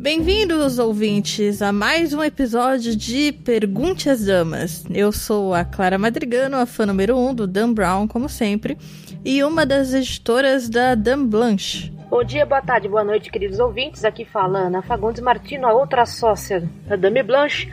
[0.00, 4.82] Bem-vindos, ouvintes, a mais um episódio de Pergunte às Damas.
[4.90, 8.78] Eu sou a Clara Madrigano, a fã número 1 um do Dan Brown, como sempre,
[9.22, 11.92] e uma das editoras da Dan Blanche.
[12.08, 14.02] Bom dia, boa tarde, boa noite, queridos ouvintes.
[14.02, 17.70] Aqui fala Ana Fagundes Martino, a outra sócia da Dame Blanche.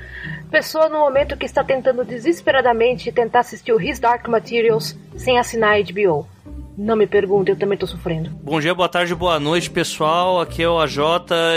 [0.51, 5.77] Pessoa no momento que está tentando desesperadamente tentar assistir o His Dark Materials sem assinar
[5.77, 6.27] a HBO.
[6.77, 8.29] Não me pergunte, eu também tô sofrendo.
[8.29, 10.39] Bom dia, boa tarde, boa noite, pessoal.
[10.39, 10.99] Aqui é o AJ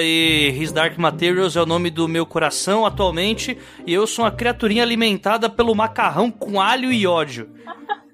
[0.02, 3.59] e His Dark Materials é o nome do meu coração atualmente.
[3.87, 7.51] E eu sou uma criaturinha alimentada pelo macarrão com alho e ódio.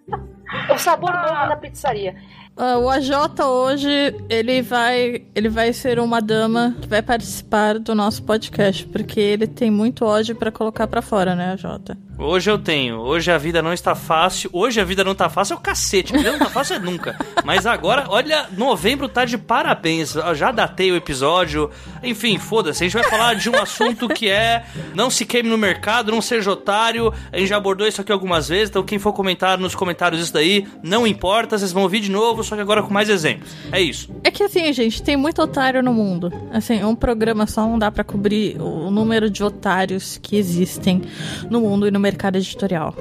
[0.74, 2.16] o sabor novo na pizzaria.
[2.56, 3.88] Uh, o AJ hoje,
[4.28, 9.46] ele vai, ele vai ser uma dama que vai participar do nosso podcast, porque ele
[9.46, 11.96] tem muito ódio para colocar para fora, né, AJ?
[12.18, 12.96] Hoje eu tenho.
[13.00, 14.48] Hoje a vida não está fácil.
[14.50, 16.14] Hoje a vida não está fácil é o cacete.
[16.14, 17.18] A vida não está fácil é nunca.
[17.44, 20.14] Mas agora, olha, novembro tá de parabéns.
[20.14, 21.70] Eu já datei o episódio.
[22.02, 22.82] Enfim, foda-se.
[22.82, 24.64] A gente vai falar de um assunto que é
[24.94, 27.12] não se queime no mercado, não seja otário.
[27.30, 28.70] A gente já abordou isso aqui algumas vezes.
[28.70, 31.58] Então quem for comentar nos comentários isso daí, não importa.
[31.58, 33.50] Vocês vão ouvir de novo, só que agora com mais exemplos.
[33.70, 34.10] É isso.
[34.24, 36.32] É que assim, gente, tem muito otário no mundo.
[36.50, 41.02] Assim, um programa só não dá para cobrir o número de otários que existem
[41.50, 42.94] no mundo e no mercado editorial.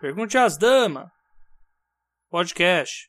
[0.00, 1.08] Pergunte às damas.
[2.28, 3.08] Podcast.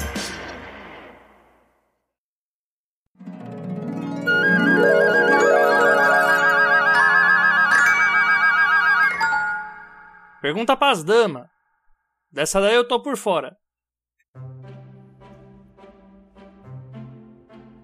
[10.41, 11.47] Pergunta pras damas.
[12.31, 13.55] Dessa daí eu tô por fora.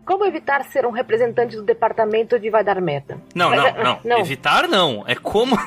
[0.07, 3.21] Como evitar ser um representante do departamento de vai dar merda?
[3.35, 4.19] Não, não, não, não.
[4.19, 5.03] Evitar não.
[5.05, 5.57] É como.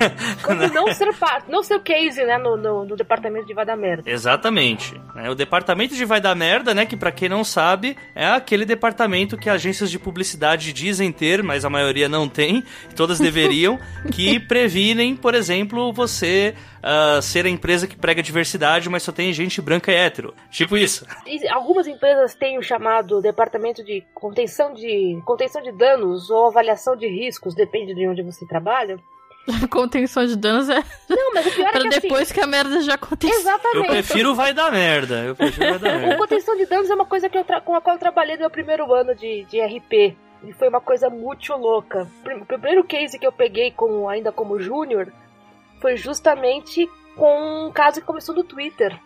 [0.43, 3.67] Como não ser parte, não ser o case, né, no, no, no, departamento de vai
[3.67, 4.11] dar merda.
[4.11, 4.99] Exatamente.
[5.15, 8.65] É, o departamento de vai dar merda, né, que para quem não sabe, é aquele
[8.65, 12.65] departamento que agências de publicidade dizem ter, mas a maioria não tem,
[12.97, 13.79] todas deveriam,
[14.11, 19.33] que previnem, por exemplo, você uh, ser a empresa que prega diversidade, mas só tem
[19.33, 20.35] gente branca e hétero.
[20.51, 21.07] Tipo isso.
[21.27, 26.97] E algumas empresas têm o chamado departamento de contenção de contenção de danos ou avaliação
[26.97, 28.99] de riscos, depende de onde você trabalha.
[29.71, 30.83] contenção de danos é.
[31.09, 32.35] Não, mas o pior é pra que depois assim...
[32.35, 33.39] que a merda já aconteceu.
[33.39, 33.87] Exatamente.
[33.87, 35.25] Eu prefiro vai dar merda.
[35.25, 36.15] Eu prefiro vai dar merda.
[36.15, 37.61] O contenção de danos é uma coisa que eu tra...
[37.61, 40.17] com a qual eu trabalhei no meu primeiro ano de, de RP.
[40.43, 42.09] E foi uma coisa muito louca.
[42.41, 45.13] O primeiro case que eu peguei com, ainda como júnior
[45.81, 48.99] foi justamente com um caso que começou no Twitter.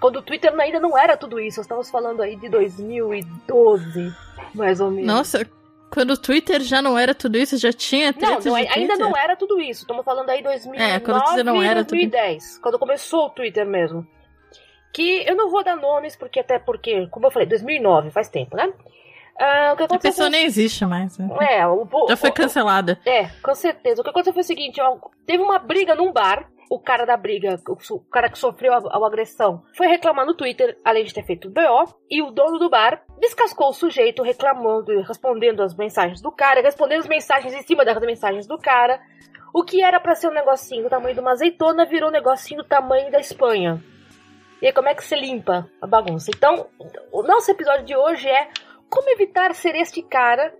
[0.00, 4.12] Quando o Twitter ainda não era tudo isso, nós estamos falando aí de 2012,
[4.52, 5.06] mais ou menos.
[5.06, 5.48] Nossa,
[5.92, 9.36] quando o Twitter já não era tudo isso, já tinha Não, não ainda não era
[9.36, 9.82] tudo isso.
[9.82, 12.62] Estamos falando aí 2009 é, quando não era 2010, tudo...
[12.62, 14.06] quando começou o Twitter mesmo.
[14.92, 18.56] Que eu não vou dar nomes, porque até porque, como eu falei, 2009, faz tempo,
[18.56, 18.72] né?
[19.38, 21.18] Ah, a pessoa nem existe mais.
[21.18, 21.28] Né?
[21.40, 22.98] É, o, já foi cancelada.
[23.04, 24.00] É, com certeza.
[24.00, 24.80] O que aconteceu foi o seguinte:
[25.26, 26.48] teve uma briga num bar.
[26.70, 30.78] O cara da briga, o, cara que sofreu a, a, agressão, foi reclamar no Twitter,
[30.82, 35.02] além de ter feito o BO, e o dono do bar descascou o sujeito, reclamando,
[35.02, 38.98] respondendo as mensagens do cara, respondendo as mensagens em cima das mensagens do cara.
[39.52, 42.62] O que era para ser um negocinho do tamanho de uma azeitona virou um negocinho
[42.62, 43.82] do tamanho da Espanha.
[44.62, 46.30] E aí, como é que se limpa a bagunça?
[46.34, 46.68] Então,
[47.10, 48.48] o nosso episódio de hoje é
[48.92, 50.54] como evitar ser este cara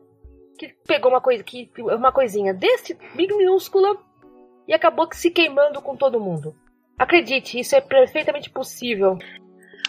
[0.59, 3.95] que pegou uma coisa que uma coisinha deste minúscula
[4.67, 6.57] e acabou se queimando com todo mundo.
[6.99, 9.19] Acredite, isso é perfeitamente possível.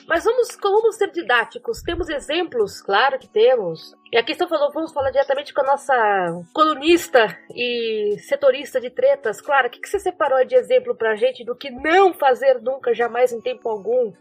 [0.06, 1.82] Mas vamos, vamos ser didáticos.
[1.82, 2.82] Temos exemplos?
[2.82, 3.96] Claro que temos.
[4.12, 9.40] E aqui estão falando, vamos falar diretamente com a nossa colunista e setorista de tretas.
[9.40, 12.94] Claro, o que, que você separou de exemplo pra gente do que não fazer nunca,
[12.94, 14.12] jamais, em tempo algum?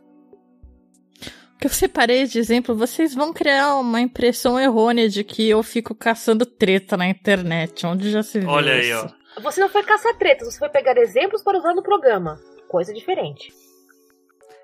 [1.63, 5.95] Que eu separei de exemplo, vocês vão criar uma impressão errônea de que eu fico
[5.95, 9.15] caçando treta na internet, onde já se viu Olha aí, isso.
[9.37, 9.41] ó.
[9.43, 12.41] Você não foi caçar tretas, você foi pegar exemplos para usar no programa.
[12.69, 13.53] Coisa diferente.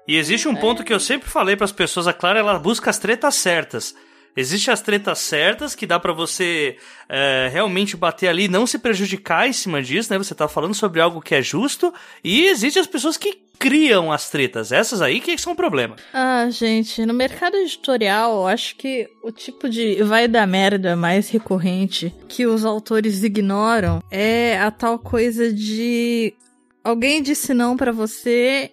[0.09, 2.91] E existe um ponto que eu sempre falei para as pessoas, a Clara, ela busca
[2.91, 3.95] as tretas certas.
[4.37, 6.77] Existem as tretas certas que dá para você
[7.09, 10.19] é, realmente bater ali, não se prejudicar em cima disso, né?
[10.19, 11.95] Você tá falando sobre algo que é justo.
[12.25, 14.73] E existem as pessoas que criam as tretas.
[14.73, 15.97] Essas aí que são o problema.
[16.13, 22.15] Ah, gente, no mercado editorial, acho que o tipo de vai dar merda mais recorrente
[22.29, 26.35] que os autores ignoram é a tal coisa de
[26.83, 28.71] alguém disse não pra você,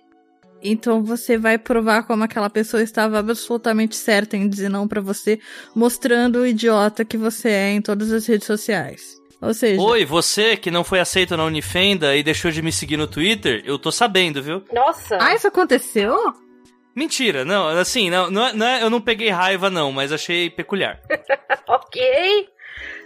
[0.64, 5.40] então você vai provar como aquela pessoa estava absolutamente certa em dizer não pra você,
[5.76, 9.25] mostrando o idiota que você é em todas as redes sociais.
[9.46, 12.98] Ou seja, Oi, você que não foi aceito na Unifenda e deixou de me seguir
[12.98, 14.64] no Twitter, eu tô sabendo, viu?
[14.74, 15.18] Nossa!
[15.22, 16.18] ah, isso aconteceu?
[16.96, 20.50] Mentira, não, assim, não, não, é- não é- eu não peguei raiva, não, mas achei
[20.50, 21.00] peculiar.
[21.68, 22.48] Ok.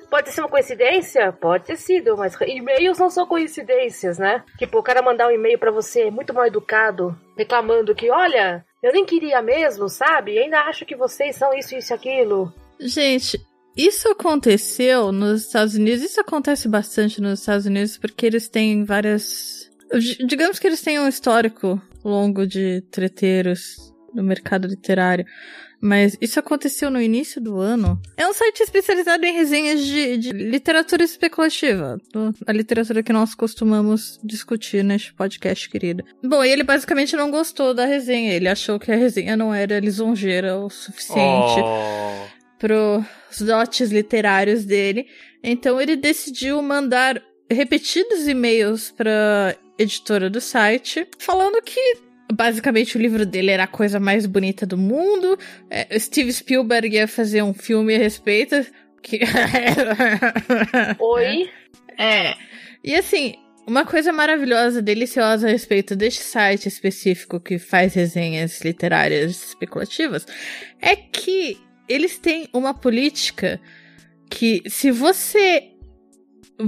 [0.10, 1.32] Pode ser uma coincidência?
[1.32, 4.44] Pode ter sido, mas e-mails não são coincidências, né?
[4.58, 8.92] Tipo, o cara mandar um e-mail pra você muito mal educado, reclamando que, olha, eu
[8.92, 10.38] nem queria mesmo, sabe?
[10.38, 12.52] Ainda acho que vocês são isso, isso e aquilo.
[12.80, 13.40] Gente,
[13.80, 16.04] isso aconteceu nos Estados Unidos.
[16.04, 19.72] Isso acontece bastante nos Estados Unidos porque eles têm várias.
[20.28, 25.26] Digamos que eles têm um histórico longo de treteiros no mercado literário.
[25.82, 28.02] Mas isso aconteceu no início do ano.
[28.18, 31.98] É um site especializado em resenhas de, de literatura especulativa.
[32.46, 36.04] A literatura que nós costumamos discutir neste podcast, querida.
[36.22, 38.34] Bom, e ele basicamente não gostou da resenha.
[38.34, 42.39] Ele achou que a resenha não era lisonjeira o suficiente Oh.
[42.60, 45.08] Pros dotes literários dele.
[45.42, 51.98] Então ele decidiu mandar repetidos e-mails pra editora do site, falando que
[52.32, 55.40] basicamente o livro dele era a coisa mais bonita do mundo.
[55.70, 58.56] É, Steve Spielberg ia fazer um filme a respeito.
[59.02, 59.22] Que...
[61.00, 61.50] Oi?
[61.98, 62.36] É.
[62.84, 63.36] E assim,
[63.66, 70.26] uma coisa maravilhosa, deliciosa a respeito deste site específico que faz resenhas literárias especulativas
[70.82, 71.58] é que
[71.90, 73.60] eles têm uma política
[74.30, 75.72] que se você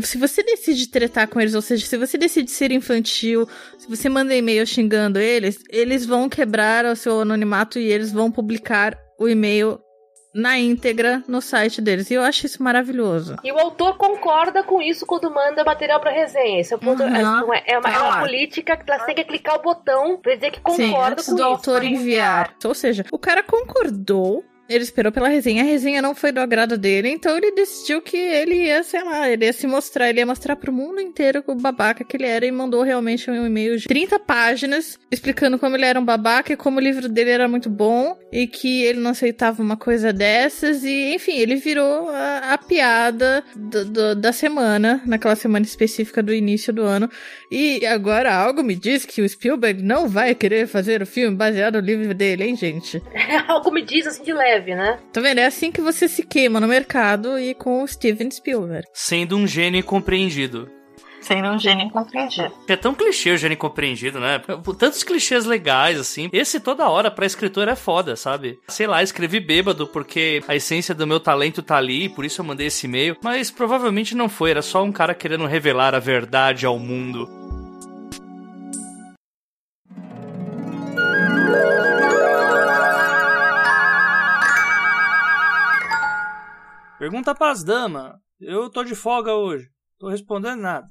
[0.04, 3.46] se você decide tretar com eles, ou seja, se você decide ser infantil,
[3.78, 8.32] se você manda e-mail xingando eles, eles vão quebrar o seu anonimato e eles vão
[8.32, 9.78] publicar o e-mail
[10.34, 12.10] na íntegra no site deles.
[12.10, 13.36] E eu acho isso maravilhoso.
[13.44, 16.62] E o autor concorda com isso quando manda material pra resenha.
[16.62, 17.14] Esse é, o ponto, Uhum.
[17.14, 18.20] é, não é, uma, é uma Tá.
[18.22, 21.32] política que você tem que clicar o botão pra dizer que Sim, concorda antes com
[21.36, 21.50] do isso.
[21.52, 22.56] autor enviar.
[22.64, 24.42] Ou seja, o cara concordou.
[24.74, 28.18] Ele esperou pela resenha, a resenha não foi do agrado dele, então ele decidiu que
[28.18, 31.56] ele ia, sei lá, ele ia se mostrar, ele ia mostrar pro mundo inteiro o
[31.56, 35.86] babaca que ele era e mandou realmente um e-mail de 30 páginas explicando como ele
[35.86, 39.12] era um babaca e como o livro dele era muito bom e que ele não
[39.12, 45.02] aceitava uma coisa dessas e, enfim, ele virou a, a piada do- do- da semana,
[45.06, 47.10] naquela semana específica do início do ano.
[47.52, 51.76] E agora algo me diz que o Spielberg não vai querer fazer o filme baseado
[51.76, 53.02] no livro dele, hein, gente?
[53.48, 55.00] Algo me diz assim de leve, né?
[55.12, 55.40] Tá vendo?
[55.40, 58.88] É assim que você se queima no mercado e com o Steven Spielberg.
[58.94, 60.70] Sendo um gênio incompreendido.
[61.22, 62.52] Sendo um gênio incompreendido.
[62.68, 64.42] É tão clichê o gênio incompreendido, né?
[64.80, 66.30] Tantos clichês legais, assim.
[66.34, 68.58] Esse toda hora pra escritor é foda, sabe?
[68.68, 72.46] Sei lá, escrevi bêbado porque a essência do meu talento tá ali, por isso eu
[72.46, 73.16] mandei esse e-mail.
[73.24, 77.30] Mas provavelmente não foi, era só um cara querendo revelar a verdade ao mundo.
[87.02, 88.14] Pergunta pras damas.
[88.40, 89.68] Eu tô de folga hoje.
[89.98, 90.86] Tô respondendo nada.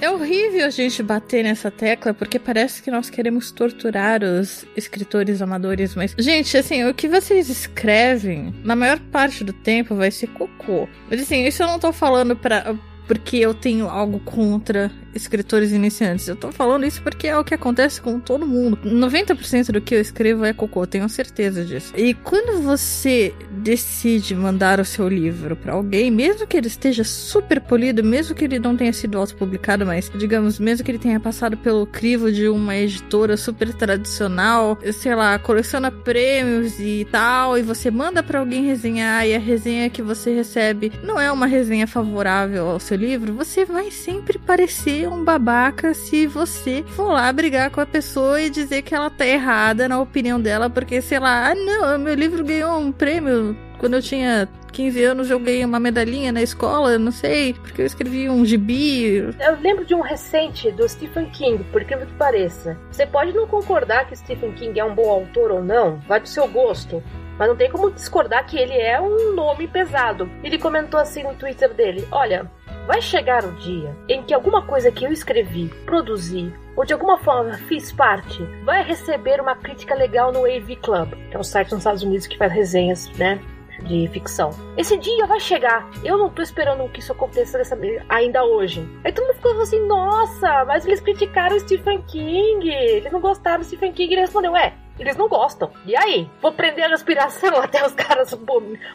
[0.00, 5.42] É horrível a gente bater nessa tecla porque parece que nós queremos torturar os escritores
[5.42, 10.28] amadores, mas gente, assim, o que vocês escrevem, na maior parte do tempo vai ser
[10.28, 10.88] cocô.
[11.10, 12.76] Mas assim, isso eu não tô falando pra
[13.08, 16.28] porque eu tenho algo contra escritores iniciantes.
[16.28, 18.78] Eu tô falando isso porque é o que acontece com todo mundo.
[18.84, 21.92] 90% do que eu escrevo é cocô, tenho certeza disso.
[21.96, 27.60] E quando você decide mandar o seu livro pra alguém, mesmo que ele esteja super
[27.60, 31.56] polido, mesmo que ele não tenha sido autopublicado, mas digamos, mesmo que ele tenha passado
[31.56, 37.90] pelo crivo de uma editora super tradicional, sei lá, coleciona prêmios e tal, e você
[37.90, 42.68] manda pra alguém resenhar e a resenha que você recebe não é uma resenha favorável
[42.68, 47.80] ao seu livro, você vai sempre parecer um babaca se você for lá brigar com
[47.80, 51.54] a pessoa e dizer que ela tá errada na opinião dela, porque sei lá, ah
[51.54, 56.32] não, meu livro ganhou um prêmio quando eu tinha 15 anos eu ganhei uma medalhinha
[56.32, 59.16] na escola, não sei, porque eu escrevi um gibi.
[59.16, 62.78] Eu lembro de um recente do Stephen King, por incrível que pareça.
[62.90, 66.28] Você pode não concordar que Stephen King é um bom autor ou não, vai do
[66.28, 67.02] seu gosto.
[67.38, 70.30] Mas não tem como discordar que ele é um nome pesado.
[70.44, 72.48] Ele comentou assim no Twitter dele: Olha,
[72.86, 77.18] vai chegar o dia em que alguma coisa que eu escrevi, produzi, ou de alguma
[77.18, 81.70] forma fiz parte, vai receber uma crítica legal no AV Club, que é um site
[81.70, 83.40] nos Estados Unidos que faz resenhas, né?
[83.84, 84.50] De ficção.
[84.76, 85.90] Esse dia vai chegar.
[86.04, 87.76] Eu não tô esperando que isso aconteça dessa,
[88.08, 88.88] ainda hoje.
[89.02, 92.68] Aí todo mundo ficou assim: nossa, mas eles criticaram o Stephen King.
[92.68, 94.12] Eles não gostaram do Stephen King.
[94.14, 95.70] Ele respondeu: é, eles não gostam.
[95.86, 96.28] E aí?
[96.40, 98.34] Vou prender a respiração até os caras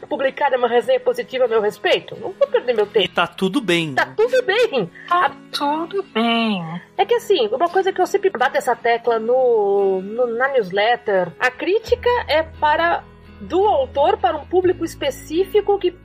[0.08, 2.16] publicarem uma resenha positiva a meu respeito?
[2.20, 3.06] Não vou perder meu tempo.
[3.06, 3.96] E tá tudo bem.
[3.96, 4.92] Tá tudo bem.
[5.08, 6.82] Tá tudo bem.
[6.98, 11.32] É que assim, uma coisa que eu sempre bato essa tecla no, no na newsletter,
[11.40, 13.04] a crítica é para
[13.40, 15.96] do autor para um público específico que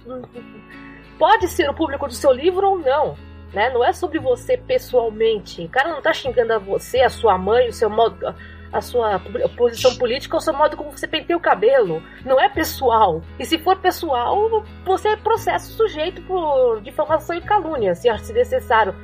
[1.18, 3.16] pode ser o público do seu livro ou não.
[3.52, 3.70] Né?
[3.70, 5.62] Não é sobre você pessoalmente.
[5.62, 8.34] O cara não tá xingando a você, a sua mãe, o seu modo
[8.72, 9.20] a sua
[9.56, 12.02] posição política ou o seu modo como você penteia o cabelo.
[12.24, 13.22] Não é pessoal.
[13.38, 18.94] E se for pessoal, você é processo sujeito por difamação e calúnia, se, se necessário.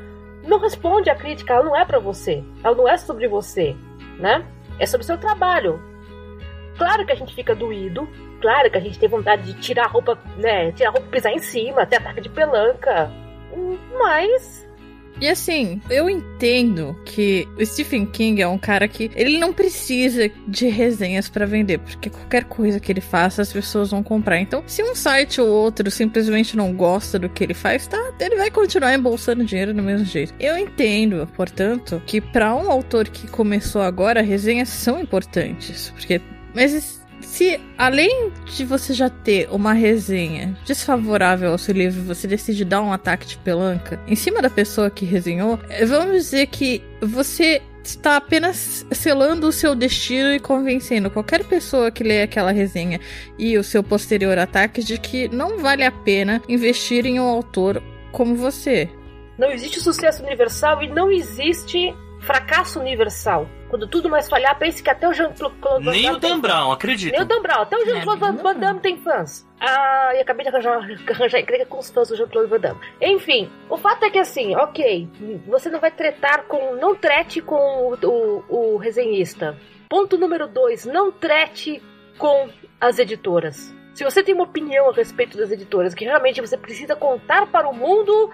[0.44, 2.42] Não responde à crítica, ela não é para você.
[2.64, 3.76] Ela não é sobre você,
[4.18, 4.44] né?
[4.78, 5.80] É sobre o seu trabalho.
[6.78, 8.08] Claro que a gente fica doído,
[8.40, 10.70] claro que a gente tem vontade de tirar a roupa, né?
[10.72, 13.10] Tirar a roupa pisar em cima, ter ataque de pelanca.
[13.98, 14.67] Mas
[15.20, 20.30] e assim, eu entendo que o Stephen King é um cara que ele não precisa
[20.46, 24.38] de resenhas para vender, porque qualquer coisa que ele faça as pessoas vão comprar.
[24.38, 28.36] Então, se um site ou outro simplesmente não gosta do que ele faz, tá, ele
[28.36, 30.34] vai continuar embolsando dinheiro do mesmo jeito.
[30.38, 36.20] Eu entendo, portanto, que para um autor que começou agora, resenhas são importantes, porque
[36.54, 42.64] mas se além de você já ter uma resenha desfavorável ao seu livro, você decide
[42.64, 46.82] dar um ataque de pelanca em cima da pessoa que resenhou, eh, vamos dizer que
[47.00, 53.00] você está apenas selando o seu destino e convencendo qualquer pessoa que lê aquela resenha
[53.38, 57.82] e o seu posterior ataque de que não vale a pena investir em um autor
[58.12, 58.90] como você.
[59.38, 63.48] Não existe sucesso universal e não existe fracasso universal.
[63.68, 65.90] Quando tudo mais falhar, pense que até o Jean-Claude Van Damme.
[65.90, 67.12] Nem o Dan Brown, acredito.
[67.12, 69.46] Nem o Dan Brown, até o Jean-Claude é, Van Damme tem fãs.
[69.60, 70.78] Ah, e acabei de arranjar,
[71.10, 72.80] arranjar encrenca com os fãs do Jean-Claude Van Damme.
[73.00, 75.08] Enfim, o fato é que assim, ok,
[75.46, 76.76] você não vai tretar com.
[76.76, 79.56] Não trete com o, o, o resenhista.
[79.88, 81.82] Ponto número dois, não trete
[82.18, 82.48] com
[82.80, 83.74] as editoras.
[83.94, 87.68] Se você tem uma opinião a respeito das editoras que realmente você precisa contar para
[87.68, 88.30] o mundo,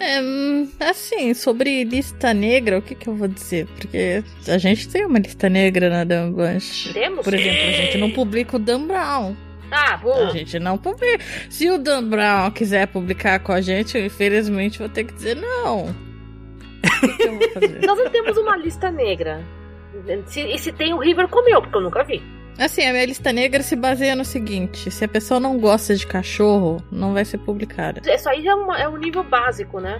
[0.00, 3.66] é, assim, sobre lista negra, o que que eu vou dizer?
[3.66, 6.92] Porque a gente tem uma lista negra na Dan Blanche.
[6.92, 7.22] Temos?
[7.22, 9.36] Por exemplo, a gente não publica o Dan Brown.
[9.70, 10.28] Ah, boa.
[10.28, 11.22] A gente não publica.
[11.48, 15.36] Se o Dan Brown quiser publicar com a gente, eu infelizmente vou ter que dizer
[15.36, 15.86] não.
[15.86, 17.80] O que eu vou fazer?
[17.86, 19.44] Nós não temos uma lista negra.
[20.26, 22.22] Se, e se tem o River comeu, porque eu nunca vi.
[22.60, 26.06] Assim, a minha lista negra se baseia no seguinte: se a pessoa não gosta de
[26.06, 28.02] cachorro, não vai ser publicada.
[28.04, 29.98] Isso aí já é, uma, é um nível básico, né?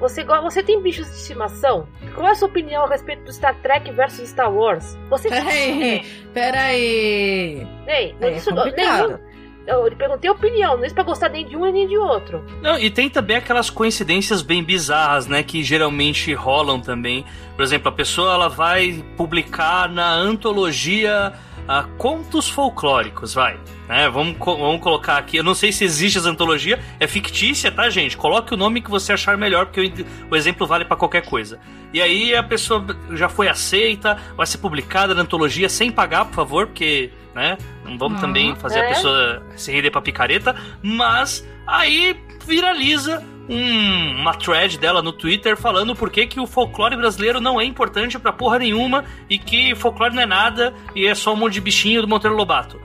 [0.00, 1.86] Você, você tem bichos de estimação?
[2.14, 4.96] Qual é a sua opinião a respeito do Star Trek versus Star Wars?
[5.10, 6.02] Você Peraí,
[6.32, 7.68] peraí.
[7.86, 9.18] Ei, não, é isso, nenhum,
[9.66, 12.44] eu perguntei a opinião, não é pra gostar nem de um nem de outro.
[12.62, 17.24] Não, e tem também aquelas coincidências bem bizarras, né, que geralmente rolam também.
[17.54, 21.32] Por exemplo, a pessoa ela vai publicar na antologia
[21.70, 23.58] uh, contos folclóricos, vai.
[23.88, 24.08] Né?
[24.08, 25.36] Vamos, vamos colocar aqui.
[25.36, 28.16] Eu não sei se existe essa antologia, é fictícia, tá, gente?
[28.16, 31.60] Coloque o nome que você achar melhor, porque o, exemplo vale para qualquer coisa.
[31.92, 36.34] E aí a pessoa já foi aceita, vai ser publicada na antologia sem pagar, por
[36.34, 37.56] favor, porque, né?
[37.84, 38.86] Não vamos também fazer é.
[38.86, 45.56] a pessoa se render pra picareta, mas aí viraliza um, uma thread dela no Twitter
[45.56, 49.74] falando por que, que o folclore brasileiro não é importante pra porra nenhuma e que
[49.74, 52.80] folclore não é nada e é só um monte de bichinho do Monteiro Lobato.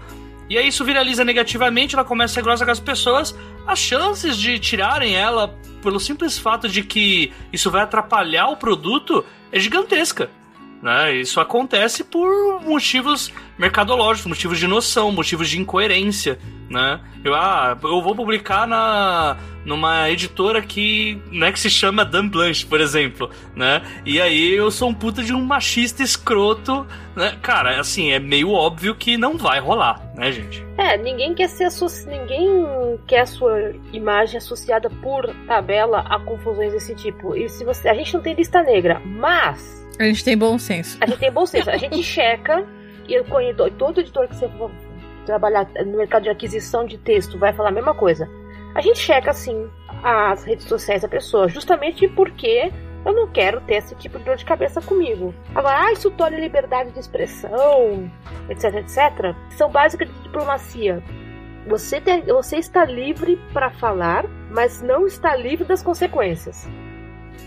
[0.50, 3.36] E aí isso viraliza negativamente, ela começa a ser grossa com as pessoas.
[3.66, 9.26] As chances de tirarem ela pelo simples fato de que isso vai atrapalhar o produto
[9.52, 10.30] é gigantesca.
[10.82, 11.16] Né?
[11.16, 16.38] Isso acontece por motivos mercadológicos, motivos de noção, motivos de incoerência,
[16.70, 17.00] né?
[17.24, 22.64] Eu, ah, eu vou publicar na numa editora que, né, que se chama Dan Blanche,
[22.66, 23.82] por exemplo, né?
[24.06, 27.36] E aí eu sou um puta de um machista escroto, né?
[27.42, 30.64] Cara, assim, é meio óbvio que não vai rolar, né, gente?
[30.78, 31.68] É, ninguém quer ser
[32.06, 37.36] ninguém quer a sua imagem associada por tabela a confusões desse tipo.
[37.36, 40.98] E se você, a gente não tem lista negra, mas a gente tem bom senso.
[41.02, 41.70] A gente tem bom senso.
[41.70, 42.66] A gente checa,
[43.08, 44.50] e eu conheço todo editor que você
[45.26, 48.30] trabalhar no mercado de aquisição de texto vai falar a mesma coisa.
[48.76, 49.70] A gente checa, sim,
[50.04, 52.72] as redes sociais da pessoa, justamente porque
[53.06, 55.34] eu não quero ter esse tipo de dor de cabeça comigo.
[55.54, 58.12] Agora, ah, isso torna liberdade de expressão,
[58.50, 61.02] etc, etc, são básicas de diplomacia.
[61.68, 66.68] Você, tem, você está livre para falar, mas não está livre das consequências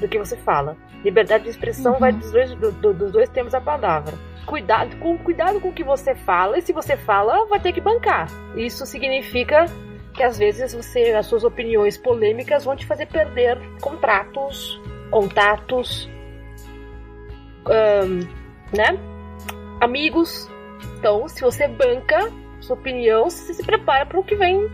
[0.01, 0.77] do que você fala.
[1.05, 1.99] Liberdade de expressão uhum.
[1.99, 4.15] vai dos dois, do, do, dos dois termos da palavra.
[4.47, 7.81] Cuidado com, cuidado com o que você fala, e se você fala, vai ter que
[7.81, 8.29] bancar.
[8.57, 9.67] Isso significa
[10.15, 14.81] que às vezes você, as suas opiniões polêmicas vão te fazer perder contratos,
[15.11, 16.09] contatos,
[18.73, 18.99] né?
[19.81, 20.49] Amigos.
[20.99, 22.31] Então, se você banca
[22.61, 24.69] sua opinião, você se prepara para o que vem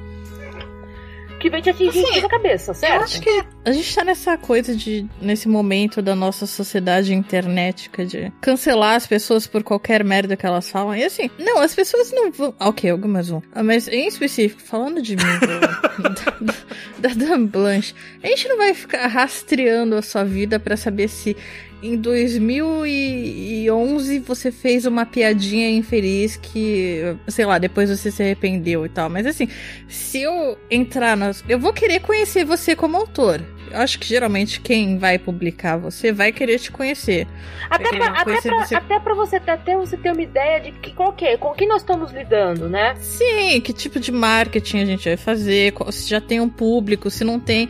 [1.45, 2.95] que vem te atingir assim, na cabeça, certo?
[2.95, 8.07] Eu acho que a gente tá nessa coisa de, nesse momento da nossa sociedade internetica
[8.07, 10.97] de cancelar as pessoas por qualquer merda que elas falam.
[10.97, 12.55] E assim, não, as pessoas não vão.
[12.59, 13.43] Ok, algumas vão.
[13.63, 15.23] Mas em específico, falando de mim,
[16.99, 21.09] da, da Dan Blanche, a gente não vai ficar rastreando a sua vida para saber
[21.09, 21.37] se
[21.85, 28.89] em 2011 você fez uma piadinha infeliz que, sei lá, depois você se arrependeu e
[28.89, 29.11] tal.
[29.11, 29.47] Mas assim,
[29.87, 31.45] se eu entrar nas.
[31.47, 33.43] Eu vou querer conhecer você como autor.
[33.75, 37.27] Acho que geralmente quem vai publicar você vai querer te conhecer.
[37.69, 38.75] Até pra, até, pra, você...
[38.75, 41.83] até pra você, até você ter uma ideia de que, qual que, com quem nós
[41.83, 42.95] estamos lidando, né?
[42.97, 47.25] Sim, que tipo de marketing a gente vai fazer, se já tem um público, se
[47.25, 47.69] não tem.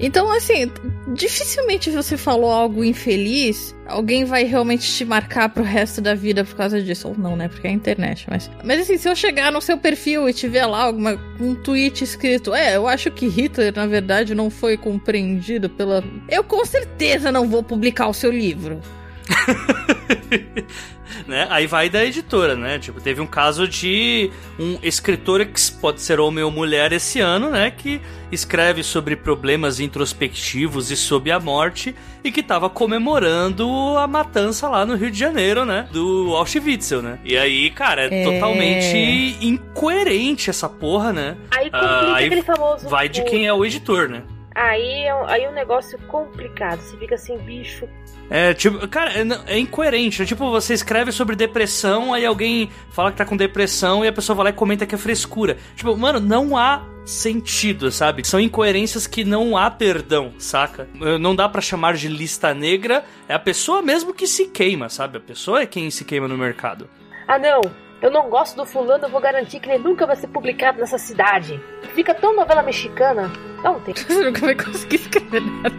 [0.00, 0.70] Então, assim,
[1.14, 6.54] dificilmente você falou algo infeliz, alguém vai realmente te marcar pro resto da vida por
[6.56, 7.08] causa disso.
[7.08, 7.48] Ou não, né?
[7.48, 8.26] Porque é a internet.
[8.28, 12.02] Mas, mas assim, se eu chegar no seu perfil e tiver lá alguma, um tweet
[12.04, 16.02] escrito, é, eu acho que Hitler, na verdade, não foi compreendido pela.
[16.28, 18.80] Eu com certeza não vou publicar o seu livro.
[21.26, 21.46] né?
[21.50, 22.78] Aí vai da editora, né?
[22.78, 27.50] Tipo, teve um caso de um escritor que pode ser homem ou mulher esse ano,
[27.50, 27.70] né?
[27.70, 28.00] Que
[28.30, 34.86] escreve sobre problemas introspectivos e sobre a morte e que tava comemorando a matança lá
[34.86, 35.88] no Rio de Janeiro, né?
[35.92, 37.18] Do Auschwitz, né?
[37.24, 38.24] E aí, cara, é, é...
[38.24, 41.36] totalmente incoerente essa porra, né?
[41.50, 42.88] Aí complica uh, aí aquele famoso...
[42.88, 44.22] Vai de quem é o editor, né?
[44.54, 46.80] Aí, é aí é um negócio complicado.
[46.80, 47.88] Você fica assim, bicho,
[48.34, 50.22] é, tipo, cara, é, é incoerente.
[50.22, 54.12] É, tipo, você escreve sobre depressão, aí alguém fala que tá com depressão e a
[54.12, 55.58] pessoa vai lá e comenta que é frescura.
[55.76, 58.26] Tipo, mano, não há sentido, sabe?
[58.26, 60.88] São incoerências que não há perdão, saca?
[61.20, 65.18] Não dá para chamar de lista negra, é a pessoa mesmo que se queima, sabe?
[65.18, 66.88] A pessoa é quem se queima no mercado.
[67.28, 67.60] Ah, não.
[68.02, 70.98] Eu não gosto do fulano, eu vou garantir que ele nunca vai ser publicado nessa
[70.98, 71.62] cidade.
[71.94, 73.30] Fica tão novela mexicana.
[73.62, 73.94] Não tem.
[73.94, 75.76] Você nunca vai conseguir escrever nada.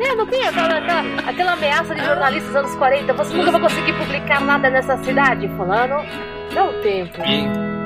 [0.00, 3.12] É, não tem aquela, aquela, aquela ameaça de jornalistas dos anos 40.
[3.14, 5.96] Você nunca vai conseguir publicar nada nessa cidade, fulano.
[6.54, 7.20] Dá um tempo.
[7.22, 7.79] E...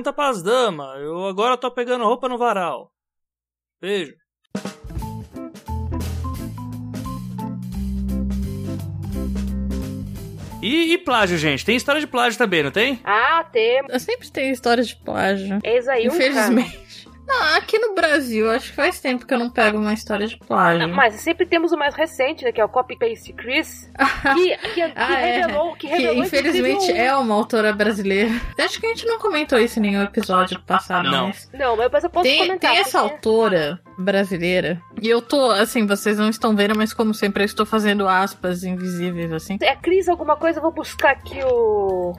[0.00, 0.98] Pergunta pras damas.
[0.98, 2.90] Eu agora tô pegando roupa no varal.
[3.78, 4.14] Beijo.
[10.62, 11.66] E, e, plágio, gente?
[11.66, 12.98] Tem história de plágio também, não tem?
[13.04, 13.82] Ah, tem.
[13.98, 15.58] Sempre tem história de plágio.
[15.62, 16.78] Eis aí Infelizmente.
[17.30, 20.36] Não, aqui no Brasil, acho que faz tempo que eu não pego uma história de
[20.36, 20.88] plágio.
[20.88, 22.50] Não, mas sempre temos o mais recente, né?
[22.50, 23.88] Que é o Copy Paste Chris.
[24.20, 25.76] Que, que, que ah, revelou, é.
[25.76, 26.14] que revelou.
[26.14, 28.30] Que infelizmente é uma autora brasileira.
[28.58, 31.10] Acho que a gente não comentou isso em nenhum episódio passado.
[31.10, 31.50] Não, mas...
[31.54, 32.72] não mas eu posso tem, comentar.
[32.72, 33.14] Tem essa porque...
[33.14, 34.80] autora brasileira.
[35.00, 38.62] E eu tô, assim, vocês não estão vendo, mas como sempre eu estou fazendo aspas
[38.62, 39.58] invisíveis, assim.
[39.62, 42.14] É Cris alguma coisa, eu vou buscar aqui o.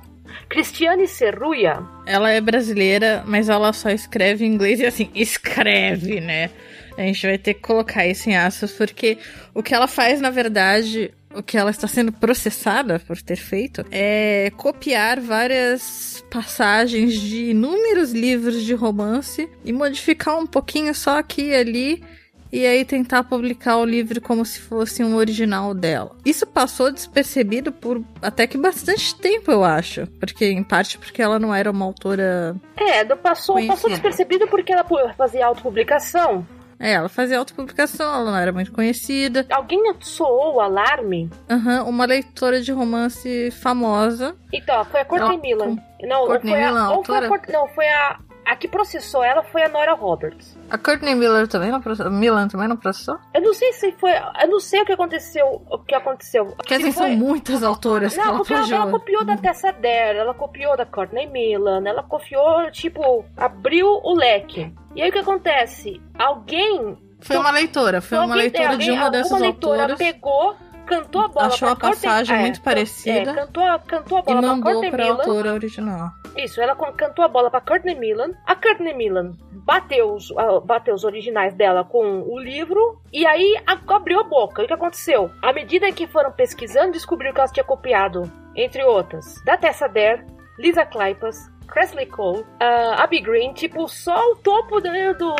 [0.49, 1.81] Cristiane Serruia.
[2.05, 6.49] Ela é brasileira, mas ela só escreve em inglês e assim, escreve, né?
[6.97, 9.17] A gente vai ter que colocar isso em aspas, porque
[9.53, 13.85] o que ela faz, na verdade, o que ela está sendo processada por ter feito
[13.91, 21.49] é copiar várias passagens de inúmeros livros de romance e modificar um pouquinho só aqui
[21.49, 22.03] e ali
[22.51, 26.15] e aí tentar publicar o livro como se fosse um original dela.
[26.25, 30.05] Isso passou despercebido por até que bastante tempo, eu acho.
[30.19, 32.55] Porque, em parte, porque ela não era uma autora.
[32.75, 34.85] É, passou, passou despercebido porque ela
[35.17, 36.45] fazia autopublicação.
[36.79, 39.45] É, ela fazia autopublicação, ela não era muito conhecida.
[39.51, 41.29] Alguém soou o alarme?
[41.47, 44.35] Aham, uhum, uma leitora de romance famosa.
[44.51, 45.77] Então, foi a Courtney Milan.
[46.01, 49.43] Não, Courtney foi a, Milan, ou foi a, não, foi a a que processou ela
[49.43, 50.57] foi a Nora Roberts.
[50.71, 52.11] A Courtney Miller também não processou?
[52.11, 53.17] Milan também não processou?
[53.33, 54.11] Eu não sei se foi.
[54.41, 55.61] Eu não sei o que aconteceu.
[55.69, 56.45] O que aconteceu.
[56.47, 59.37] Porque Se assim, foi- são muitas autoras que Não, ela porque ela, ela copiou da
[59.37, 64.73] Tessa Dare, ela copiou da Courtney Milan, ela copiou, tipo, abriu o leque.
[64.95, 66.01] E aí o que acontece?
[66.17, 66.97] Alguém.
[67.19, 70.55] Foi uma leitora, foi uma alguém- leitora de uma dessas alguma leitora autoras pegou,
[70.97, 74.17] cantou a bola Achou pra a passagem é, muito can- parecida é, cantou, a- cantou
[74.17, 75.15] a e bola pra mandou Courtney pra Milan.
[75.17, 76.09] autora original.
[76.37, 78.31] Isso, ela cantou a bola pra Courtney Milan.
[78.45, 80.29] A Courtney Milan bateu os,
[80.65, 84.61] bateu os originais dela com o livro e aí abriu a boca.
[84.61, 85.29] E o que aconteceu?
[85.41, 90.25] À medida que foram pesquisando, descobriu que ela tinha copiado, entre outras, da Tessa Dare,
[90.57, 95.35] Lisa Kleypas, Presley Cole, ah, Abby Green, tipo, só o topo do, do,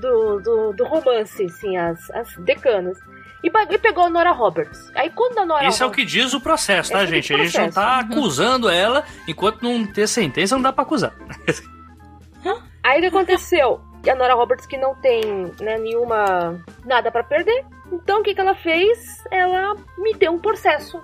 [0.00, 2.98] do, do, do romance, assim, as, as decanas.
[3.42, 4.90] E, e pegou a Nora Roberts.
[4.94, 7.14] Aí quando a Nora Isso é o Roberts- que diz o processo, tá, Esse é
[7.16, 7.32] gente?
[7.34, 7.74] A gente não processo.
[7.74, 11.14] tá acusando ela, enquanto não ter sentença, não dá pra acusar.
[12.82, 13.80] Aí o que aconteceu?
[14.04, 15.22] E a Nora Roberts que não tem
[15.60, 17.64] né, nenhuma nada pra perder.
[17.92, 18.98] Então o que, que ela fez?
[19.30, 20.98] Ela me deu um processo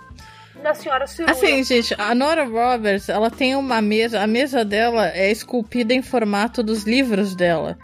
[0.62, 1.32] da senhora Ceruia.
[1.32, 6.00] Assim, gente, a Nora Roberts, ela tem uma mesa, a mesa dela é esculpida em
[6.02, 7.76] formato dos livros dela.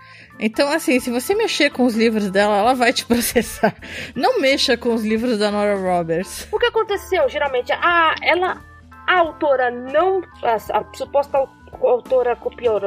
[0.44, 3.74] Então, assim, se você mexer com os livros dela, ela vai te processar.
[4.16, 6.48] Não mexa com os livros da Nora Roberts.
[6.52, 7.28] O que aconteceu?
[7.28, 8.60] Geralmente, a, ela,
[9.06, 10.20] a autora não.
[10.42, 11.48] A, a suposta au-
[11.80, 12.80] autora copiou.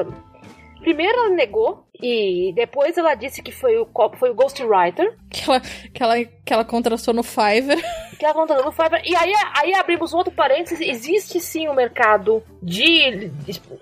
[0.82, 3.88] Primeiro ela negou, e depois ela disse que foi o,
[4.20, 5.18] foi o Ghostwriter.
[5.32, 7.82] Que ela, que ela, que ela contrastou no Fiverr.
[8.16, 9.02] que ela no Fiverr.
[9.06, 10.80] E aí, aí abrimos outro parênteses.
[10.82, 13.32] Existe sim um mercado de.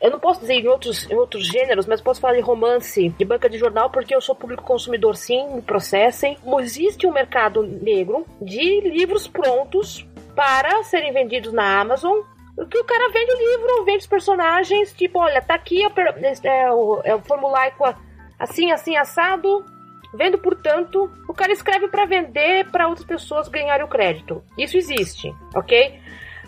[0.02, 3.26] Eu não posso dizer em outros, em outros gêneros, mas posso falar de romance, de
[3.26, 6.38] banca de jornal, porque eu sou público consumidor, sim, me processem.
[6.60, 12.20] Existe um mercado negro de livros prontos para serem vendidos na Amazon.
[12.70, 15.92] Que o cara vende o livro, vende os personagens, tipo, olha, tá aqui é o,
[15.92, 17.84] per- é o, é o formulaico
[18.38, 19.66] assim, assim, assado,
[20.14, 24.44] Vendo, portanto, o cara escreve pra vender para outras pessoas ganharem o crédito.
[24.58, 26.00] Isso existe, ok?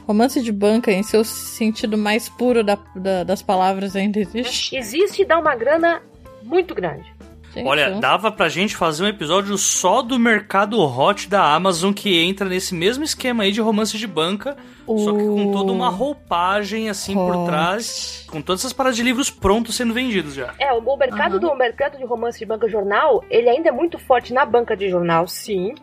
[0.05, 4.75] Romance de banca, em seu sentido mais puro da- da- das palavras, ainda existe.
[4.75, 6.01] Existe e dá uma grana
[6.43, 7.11] muito grande.
[7.55, 12.21] Gente, Olha, dava pra gente fazer um episódio só do mercado hot da Amazon que
[12.21, 16.89] entra nesse mesmo esquema aí de romance de banca, só que com toda uma roupagem
[16.89, 17.45] assim por Hot.
[17.45, 20.53] trás, com todas essas paradas de livros prontos sendo vendidos já.
[20.59, 21.39] É, o, o mercado Aham.
[21.39, 24.89] do mercado de romance de banca jornal, ele ainda é muito forte na banca de
[24.89, 25.73] jornal, sim.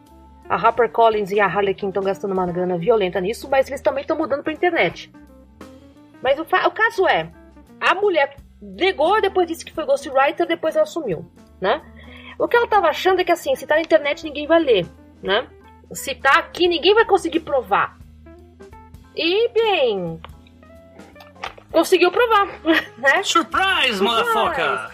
[0.50, 4.18] A HarperCollins e a Harlequin estão gastando uma grana violenta nisso, mas eles também estão
[4.18, 5.10] mudando pra internet.
[6.22, 7.30] Mas o, o caso é,
[7.80, 11.24] a mulher negou, depois disse que foi ghostwriter, depois ela sumiu,
[11.62, 11.80] né?
[12.38, 14.86] O que ela tava achando é que assim, se tá na internet ninguém vai ler,
[15.22, 15.46] né?
[15.92, 17.96] Se tá aqui ninguém vai conseguir provar.
[19.16, 20.20] E bem,
[21.70, 22.46] conseguiu provar,
[22.98, 23.22] né?
[23.22, 24.90] Surprise, motherfucker!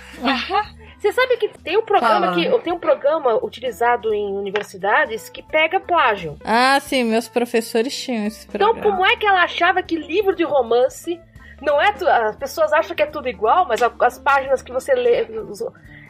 [0.99, 2.35] Você sabe que tem um programa Fala.
[2.35, 6.37] que tem um programa utilizado em universidades que pega plágio.
[6.45, 8.97] Ah, sim, meus professores tinham esse Então, programa.
[8.97, 11.21] como é que ela achava que livro de romance
[11.63, 14.93] não é tu- as pessoas acham que é tudo igual, mas as páginas que você
[14.93, 15.63] lê, os-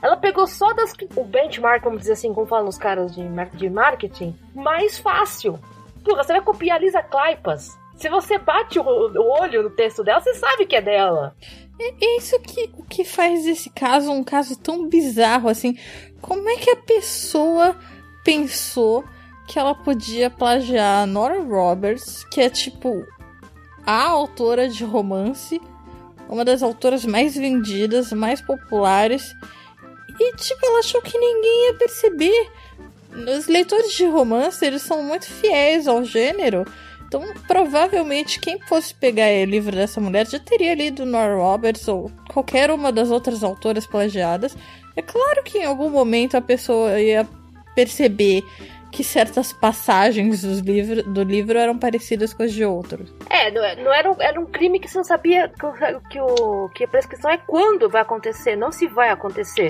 [0.03, 3.23] ela pegou só das que o benchmark, vamos dizer assim, como falam os caras de,
[3.55, 5.59] de marketing, mais fácil.
[6.05, 7.79] Porra, você vai copiar a Lisa Kleypas.
[7.97, 11.35] Se você bate o, o olho no texto dela, você sabe que é dela.
[11.81, 15.77] É isso que, que faz esse caso um caso tão bizarro assim.
[16.21, 17.77] Como é que a pessoa
[18.25, 19.05] pensou
[19.47, 23.07] que ela podia plagiar a Nora Roberts, que é tipo
[23.87, 25.61] a autora de romance,
[26.29, 29.33] uma das autoras mais vendidas, mais populares,
[30.21, 32.51] e tipo, ela achou que ninguém ia perceber.
[33.37, 36.65] Os leitores de romance, eles são muito fiéis ao gênero.
[37.07, 42.11] Então, provavelmente, quem fosse pegar o livro dessa mulher já teria lido Nora Roberts ou
[42.33, 44.55] qualquer uma das outras autoras plagiadas.
[44.95, 47.27] É claro que em algum momento a pessoa ia
[47.75, 48.43] perceber
[48.93, 53.11] que certas passagens dos do livro eram parecidas com as de outros.
[53.31, 56.21] É, não, é- não era, um- era um crime que você não sabia que, que,
[56.21, 59.69] o, que a prescrição é quando vai acontecer, não se vai acontecer.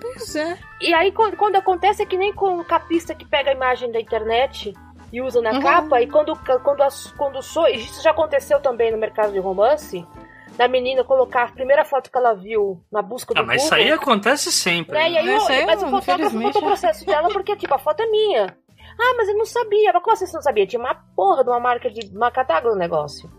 [0.00, 0.58] Pois é.
[0.80, 3.90] E aí, quando, quando acontece, é que nem com o capista que pega a imagem
[3.92, 4.72] da internet
[5.12, 5.60] e usa na Uhum.
[5.60, 10.06] capa, e quando, quando, as- quando sou, isso já aconteceu também no mercado de romance,
[10.56, 13.70] da menina colocar a primeira foto que ela viu na busca do Ah, mas isso
[13.70, 13.84] Google.
[13.86, 14.92] aí acontece sempre.
[14.92, 15.10] Né?
[15.10, 17.74] E aí, Isso o- aí, mas o fotógrafo infelizmente, botou o processo dela porque, tipo,
[17.74, 18.56] a foto é minha.
[18.98, 19.90] Ah, mas eu não sabia.
[19.92, 20.66] Mas como assim você não sabia?
[20.66, 23.30] Tinha uma porra de uma marca de uma catálogo no negócio.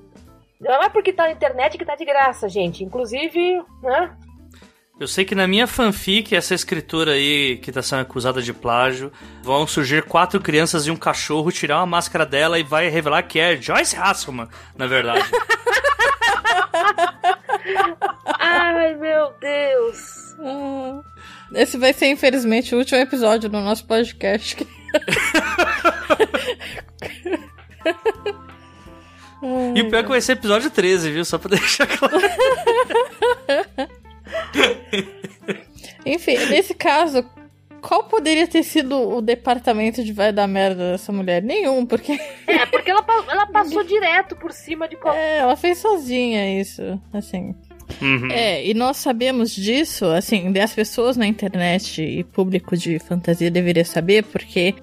[0.59, 2.83] Não é porque tá na internet que tá de graça, gente.
[2.83, 4.15] Inclusive, né?
[5.01, 9.11] Eu sei que na minha fanfic, essa escritora aí que tá sendo acusada de plágio,
[9.41, 13.39] vão surgir quatro crianças e um cachorro, tirar uma máscara dela e vai revelar que
[13.39, 15.25] é Joyce Hasselman, na verdade.
[18.39, 20.35] Ai, meu Deus.
[21.55, 24.55] Esse vai ser, infelizmente, o último episódio do nosso podcast.
[29.73, 31.25] E o pior é que vai ser episódio 13, viu?
[31.25, 32.15] Só pra deixar claro.
[36.05, 37.23] Enfim, nesse caso,
[37.81, 41.41] qual poderia ter sido o departamento de vai dar merda dessa mulher?
[41.41, 42.19] Nenhum, porque.
[42.47, 45.19] É, porque ela, ela passou direto por cima de qualquer.
[45.19, 47.55] É, ela fez sozinha isso, assim.
[48.01, 48.31] Uhum.
[48.31, 53.83] É, e nós sabemos disso, assim, das pessoas na internet e público de fantasia deveria
[53.83, 54.75] saber, porque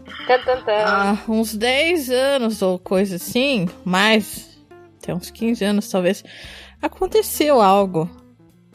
[0.85, 4.59] há uns 10 anos ou coisa assim, mais,
[5.00, 6.22] até uns 15 anos talvez,
[6.83, 8.11] aconteceu algo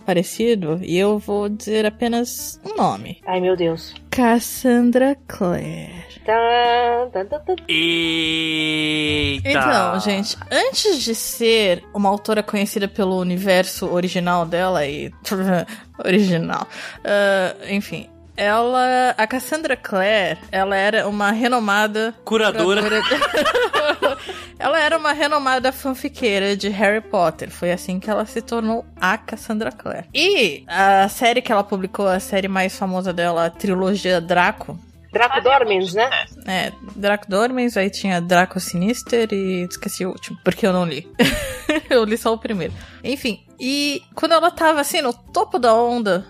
[0.05, 3.21] parecido, e eu vou dizer apenas um nome.
[3.25, 3.93] Ai, meu Deus.
[4.09, 5.89] Cassandra Clare.
[6.25, 7.55] Tan, tan, tan.
[7.67, 9.49] Eita!
[9.49, 15.11] Então, gente, antes de ser uma autora conhecida pelo universo original dela e.
[16.05, 16.67] original.
[17.03, 18.09] ah, enfim.
[18.36, 19.13] Ela.
[19.17, 22.13] A Cassandra Clare, ela era uma renomada.
[22.26, 22.82] Curadora.
[22.82, 24.17] curadora-
[24.58, 27.50] ela era uma renomada fanfiqueira de Harry Potter.
[27.52, 30.08] Foi assim que ela se tornou a Cassandra Clare.
[30.13, 34.78] E a série que ela publicou, a série mais famosa dela, a trilogia Draco,
[35.12, 36.10] Draco Dormens, né?
[36.48, 41.08] é, Draco Dormens, aí tinha Draco Sinister e esqueci o último, porque eu não li.
[41.88, 42.74] eu li só o primeiro.
[43.04, 46.26] Enfim, e quando ela tava assim no topo da onda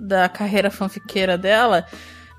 [0.00, 1.86] da carreira fanfiqueira dela,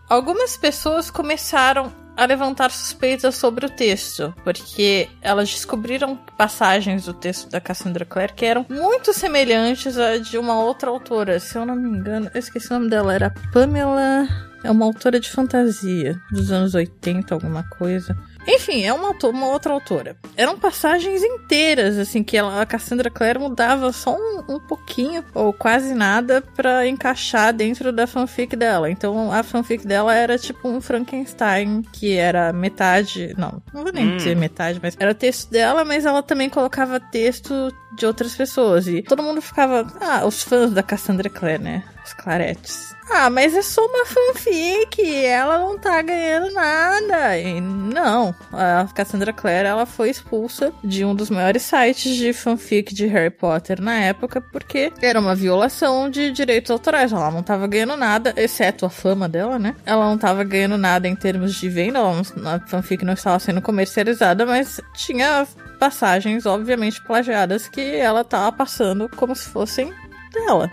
[0.09, 7.49] algumas pessoas começaram a levantar suspeitas sobre o texto, porque elas descobriram passagens do texto
[7.49, 11.39] da Cassandra Clare que eram muito semelhantes à de uma outra autora.
[11.39, 14.27] Se eu não me engano, eu esqueci o nome dela, era Pamela.
[14.63, 18.17] É uma autora de fantasia dos anos 80, alguma coisa.
[18.47, 20.15] Enfim, é uma, uma outra autora.
[20.37, 25.51] Eram passagens inteiras, assim, que ela, a Cassandra Clare mudava só um, um pouquinho, ou
[25.51, 28.89] quase nada, pra encaixar dentro da fanfic dela.
[28.89, 33.33] Então a fanfic dela era tipo um Frankenstein, que era metade.
[33.37, 34.17] Não, não vou nem Hum.
[34.17, 38.87] dizer metade, mas era texto dela, mas ela também colocava texto de outras pessoas.
[38.87, 39.87] E todo mundo ficava.
[39.99, 41.83] Ah, os fãs da Cassandra Clare, né?
[42.03, 42.95] As claretes.
[43.09, 47.37] Ah, mas é só uma fanfic, ela não tá ganhando nada.
[47.37, 52.93] E não, a Cassandra Clare, ela foi expulsa de um dos maiores sites de fanfic
[52.93, 57.11] de Harry Potter na época, porque era uma violação de direitos autorais.
[57.11, 59.75] Ela não tava ganhando nada, exceto a fama dela, né?
[59.85, 64.45] Ela não tava ganhando nada em termos de venda, a fanfic não estava sendo comercializada,
[64.45, 69.93] mas tinha passagens, obviamente, plagiadas que ela tava passando como se fossem
[70.33, 70.71] dela,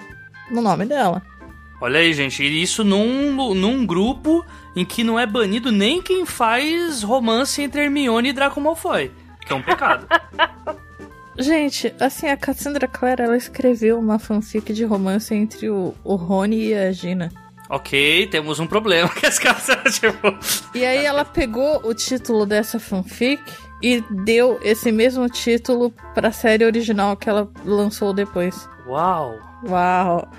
[0.51, 1.23] no nome dela.
[1.81, 6.25] Olha aí, gente, e isso num, num grupo em que não é banido nem quem
[6.25, 9.11] faz romance entre Hermione e Draco Malfoy,
[9.45, 10.07] que é um pecado.
[11.39, 16.69] Gente, assim, a Cassandra Clare, ela escreveu uma fanfic de romance entre o, o Rony
[16.69, 17.33] e a Gina.
[17.71, 20.39] ok, temos um problema que as casas, tipo...
[20.75, 23.43] E aí ela pegou o título dessa fanfic
[23.83, 28.69] e deu esse mesmo título pra série original que ela lançou depois.
[28.87, 29.39] Uau!
[29.69, 30.31] Uau!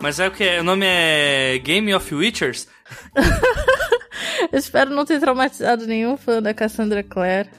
[0.00, 0.58] Mas é o que?
[0.58, 2.68] O nome é Game of Witchers?
[4.52, 7.50] Espero não ter traumatizado nenhum fã da Cassandra Clare.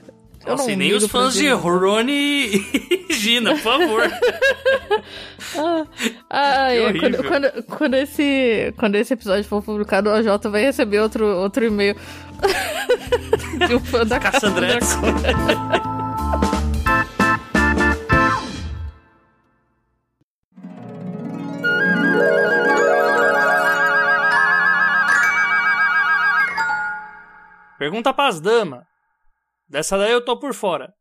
[0.46, 1.50] Eu Nossa, não nem os fãs de.
[1.50, 2.64] Rony
[3.10, 4.04] e Gina, por favor.
[5.58, 5.86] Ah,
[6.30, 11.00] ah, é, quando, quando, quando esse, quando esse episódio for publicado, o AJ vai receber
[11.00, 11.96] outro, outro e-mail
[13.68, 14.78] de um fã da Cassandra.
[27.80, 28.89] Pergunta pras damas.
[29.70, 30.94] Dessa daí eu tô por fora.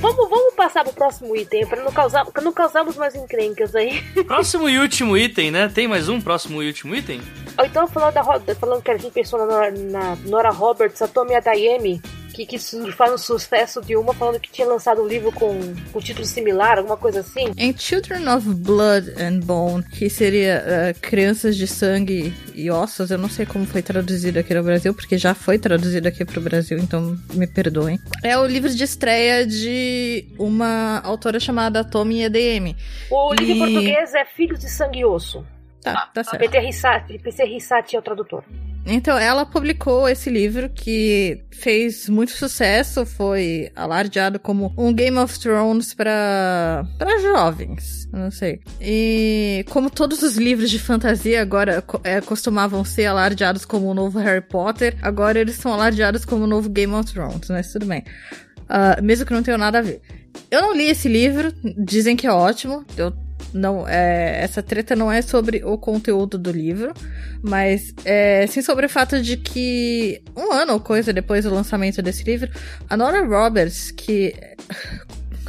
[0.00, 4.00] Vamos, vamos passar pro próximo item, pra não, causar, não causarmos mais encrencas aí.
[4.26, 5.68] Próximo e último item, né?
[5.68, 7.20] Tem mais um próximo e último item?
[7.58, 11.08] Ou então falando, da, falando que a gente pensou na, Nora- na Nora Roberts, a
[11.08, 12.00] Tomi Adayemi,
[12.38, 15.58] que, que surfar no sucesso de uma, falando que tinha lançado um livro com,
[15.92, 17.52] com título similar, alguma coisa assim.
[17.56, 23.18] Em Children of Blood and Bone, que seria eh, Crianças de Sangue e Ossos, eu
[23.18, 26.78] não sei como foi traduzido aqui no Brasil, porque já foi traduzido aqui pro Brasil,
[26.78, 27.98] então me perdoem.
[28.22, 32.76] É o livro de estreia de uma autora chamada Tomi Adeyemi.
[33.10, 35.44] O livro em português é Filhos de Sangue e Osso.
[35.82, 36.38] Tá, tá certo.
[36.38, 38.44] PT Rissati, PC Rissati é o tradutor.
[38.90, 45.38] Então, ela publicou esse livro que fez muito sucesso, foi alardeado como um Game of
[45.38, 48.60] Thrones para para jovens, não sei.
[48.80, 54.18] E como todos os livros de fantasia agora é, costumavam ser alardeados como o novo
[54.18, 58.02] Harry Potter, agora eles são alardeados como o novo Game of Thrones, mas tudo bem.
[58.62, 60.00] Uh, mesmo que não tenha nada a ver.
[60.50, 62.84] Eu não li esse livro, dizem que é ótimo.
[62.96, 63.12] Eu
[63.52, 66.92] não, é, essa treta não é sobre o conteúdo do livro,
[67.42, 72.02] mas é sim sobre o fato de que um ano ou coisa depois do lançamento
[72.02, 72.50] desse livro,
[72.88, 74.34] a Nora Roberts, que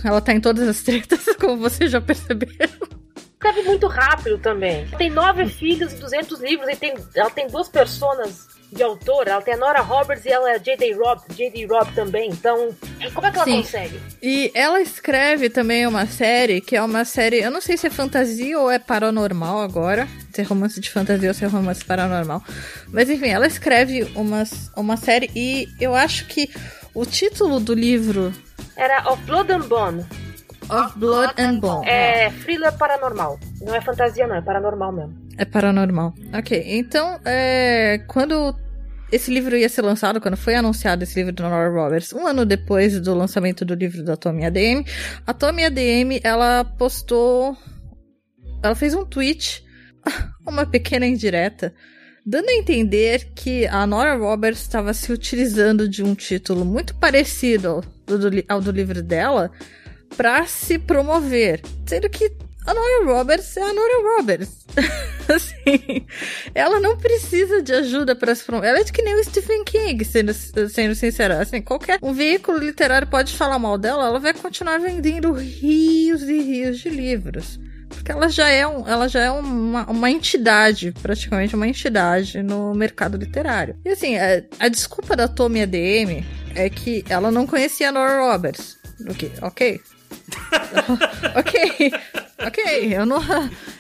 [0.04, 3.00] ela tá em todas as tretas, como vocês já perceberam.
[3.34, 4.86] Escreve muito rápido também.
[4.98, 9.42] Tem nove filhos e 200 livros e tem, ela tem duas personas de autora, ela
[9.42, 10.94] tem a Nora Roberts e ela é J.D.
[10.94, 11.66] Robb, J.D.
[11.66, 12.30] Robb também.
[12.30, 12.70] Então,
[13.14, 13.58] como é que ela Sim.
[13.58, 14.00] consegue?
[14.22, 17.90] E ela escreve também uma série que é uma série, eu não sei se é
[17.90, 22.44] fantasia ou é paranormal agora, se é romance de fantasia ou se é romance paranormal.
[22.90, 24.44] Mas enfim, ela escreve uma,
[24.76, 26.50] uma série e eu acho que
[26.94, 28.32] o título do livro
[28.76, 30.06] era Of Blood and Bone.
[30.70, 31.88] Of Blood and Bone.
[31.88, 33.40] É thriller paranormal.
[33.62, 35.29] Não é fantasia, não, é paranormal mesmo.
[35.40, 36.14] É paranormal.
[36.38, 38.54] Ok, então, é, quando
[39.10, 42.46] esse livro ia ser lançado, quando foi anunciado esse livro do Nora Roberts, um ano
[42.46, 44.84] depois do lançamento do livro da Tommy ADM,
[45.26, 47.56] a Tommy ADM, ela postou,
[48.62, 49.64] ela fez um tweet,
[50.46, 51.74] uma pequena indireta,
[52.26, 57.82] dando a entender que a Nora Roberts estava se utilizando de um título muito parecido
[58.10, 59.50] ao do, ao do livro dela
[60.18, 62.30] para se promover, sendo que
[62.66, 64.66] a Nora Roberts é a Nora Roberts.
[65.34, 66.06] assim,
[66.54, 68.70] ela não precisa de ajuda para se promover.
[68.70, 71.42] Ela é que nem o Stephen King, sendo, sendo sincera.
[71.42, 76.42] Assim, qualquer um veículo literário pode falar mal dela, ela vai continuar vendendo rios e
[76.42, 77.60] rios de livros.
[77.90, 82.74] Porque ela já é, um, ela já é uma, uma entidade, praticamente uma entidade no
[82.76, 83.76] mercado literário.
[83.84, 86.24] E assim, a, a desculpa da Tommy ADM
[86.56, 88.78] é que ela não conhecia a Nora Roberts.
[89.10, 89.42] Ok, ok.
[89.42, 89.82] ok,
[91.36, 93.20] ok, eu não,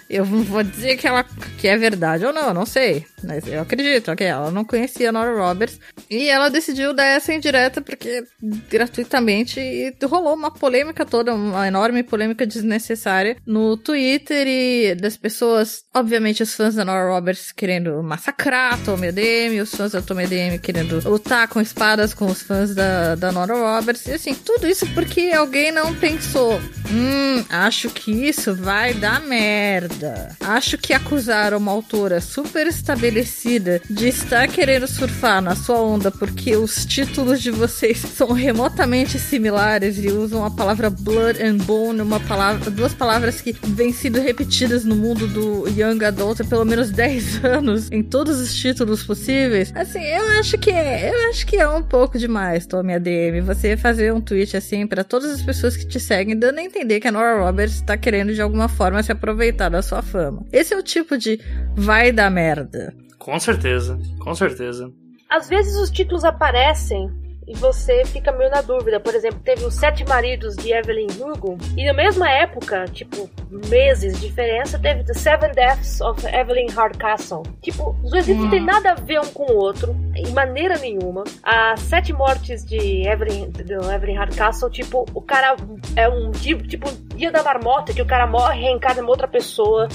[0.09, 1.23] eu não vou dizer que ela
[1.57, 3.05] que é verdade ou não, não sei.
[3.23, 4.25] Mas eu acredito, ok?
[4.25, 5.79] Ela não conhecia a Nora Roberts.
[6.09, 8.23] E ela decidiu dar essa indireta porque
[8.69, 15.83] gratuitamente e rolou uma polêmica toda, uma enorme polêmica desnecessária no Twitter e das pessoas,
[15.93, 20.25] obviamente os fãs da Nora Roberts querendo massacrar a Tommy DM, os fãs da Tommy
[20.25, 24.07] DM querendo lutar com espadas com os fãs da, da Nora Roberts.
[24.07, 26.59] E assim, tudo isso porque alguém não pensou,
[26.91, 30.35] hum, acho que isso vai dar merda.
[30.39, 36.55] Acho que acusar uma autora super estabelecida de estar querendo surfar na sua onda porque
[36.55, 42.19] os títulos de vocês são remotamente similares e usam a palavra blood and bone, uma
[42.19, 46.89] palavra, duas palavras que vêm sendo repetidas no mundo do young adult há pelo menos
[46.89, 49.71] 10 anos em todos os títulos possíveis.
[49.75, 53.77] Assim, eu acho que é, eu acho que é um pouco demais, Tommy ADM, você
[53.77, 57.07] fazer um tweet assim para todas as pessoas que te seguem, dando a entender que
[57.07, 60.45] a Nora Roberts tá querendo de alguma forma se aproveitar da sua fama.
[60.51, 61.39] Esse é o tipo de
[61.75, 62.93] vai dar merda.
[63.17, 64.91] Com certeza, com certeza.
[65.29, 67.09] Às vezes os títulos aparecem
[67.49, 68.99] e você fica meio na dúvida.
[68.99, 73.27] Por exemplo, teve os Sete Maridos de Evelyn Hugo, e na mesma época, tipo,
[73.67, 77.41] meses de diferença, teve The Seven Deaths of Evelyn Hardcastle.
[77.61, 78.49] Tipo, os dois livros hum.
[78.49, 81.23] não tem nada a ver um com o outro, em maneira nenhuma.
[81.41, 83.51] As Sete Mortes de Evelyn,
[83.93, 85.55] Evelyn Hardcastle, tipo, o cara
[85.95, 89.87] é um tipo, tipo, dia da marmota, que o cara morre reencarna em outra pessoa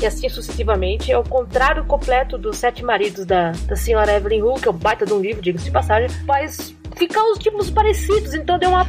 [0.00, 1.10] e assim sucessivamente.
[1.10, 4.74] É o contrário completo dos Sete Maridos da, da senhora Evelyn Hugo, que é o
[4.74, 8.86] baita de um livro, diga-se de passagem, mas ficar os tipos parecidos, então deu uma.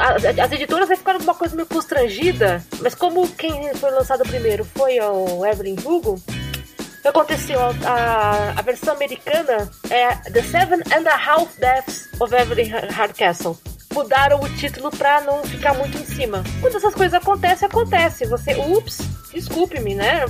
[0.00, 4.64] As, as editoras vai ficar uma coisa meio constrangida, mas como quem foi lançado primeiro
[4.64, 7.58] foi o Evelyn Hugo, o que aconteceu?
[7.58, 13.56] A, a, versão americana é The Seven and a Half Deaths of Evelyn Hardcastle.
[13.94, 16.44] Mudaram o título pra não ficar muito em cima.
[16.60, 18.26] Quando essas coisas acontecem, acontece.
[18.26, 19.00] Você, ups,
[19.32, 20.24] desculpe-me, né?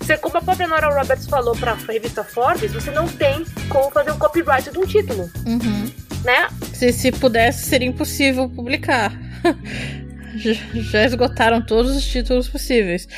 [0.00, 4.10] Você, como a própria Nora Roberts falou pra revista Forbes, você não tem como fazer
[4.10, 5.30] um copyright de um título.
[5.46, 6.48] Uhum né?
[6.72, 9.12] Se, se pudesse, seria impossível publicar.
[10.36, 13.08] Já esgotaram todos os títulos possíveis.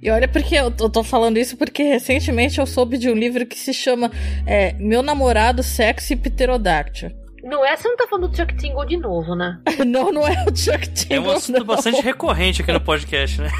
[0.00, 3.58] E olha porque eu tô falando isso porque recentemente eu soube de um livro que
[3.58, 4.10] se chama
[4.46, 7.12] é, Meu Namorado Sexy Pterodáctilo.
[7.48, 9.58] Não é, você não tá falando do Chuck Tingle de novo, né?
[9.86, 11.16] não, não é o Chuck Tingle.
[11.16, 11.66] É um assunto não.
[11.66, 13.50] bastante recorrente aqui no podcast, né?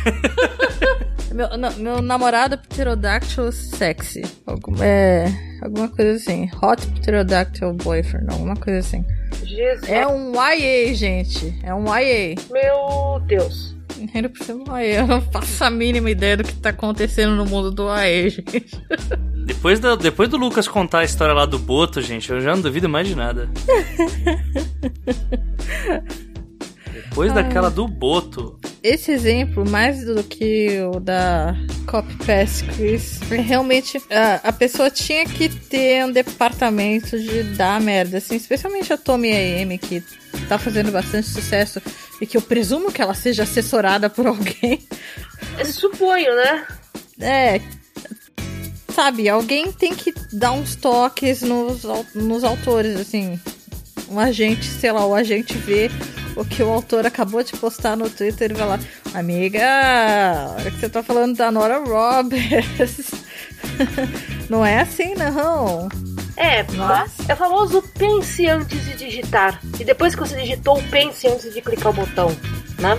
[1.33, 4.23] meu, não, meu namorado pterodáctilo sexy.
[4.83, 5.25] É.
[5.63, 6.51] Alguma coisa assim.
[6.63, 9.07] Hot pterodactyl boyfriend, alguma coisa assim.
[9.43, 9.89] Jesus.
[9.89, 11.59] É um YA, gente.
[11.63, 12.35] É um YA.
[12.51, 13.78] Meu Deus.
[14.45, 18.31] Cima, eu não faço a mínima ideia do que tá acontecendo no mundo do AE,
[18.31, 18.83] gente.
[19.45, 22.63] Depois do, depois do Lucas contar a história lá do Boto, gente, eu já não
[22.63, 23.49] duvido mais de nada.
[26.93, 28.59] Depois daquela do Boto.
[28.83, 34.91] Esse exemplo, mais do que o da Copy Pass Chris, é realmente a, a pessoa
[34.91, 40.03] tinha que ter um departamento de dar merda, assim, especialmente a Tommy AM, que
[40.49, 41.83] tá fazendo bastante sucesso
[42.21, 44.87] e que eu presumo que ela seja assessorada por alguém.
[45.59, 46.67] Eu suponho, né?
[47.21, 47.61] É.
[48.93, 51.83] Sabe, alguém tem que dar uns toques nos,
[52.15, 53.39] nos autores, assim.
[54.11, 55.91] Um agente, sei lá, o agente vê
[56.35, 58.81] o que o autor acabou de postar no Twitter e vai lá,
[59.13, 63.11] amiga, olha que você tá falando da Nora Roberts.
[64.49, 65.89] não é assim, não.
[66.39, 67.31] É, Nossa.
[67.31, 69.61] é o famoso pense antes de digitar.
[69.79, 72.29] E depois que você digitou, pense antes de clicar o botão,
[72.79, 72.97] né?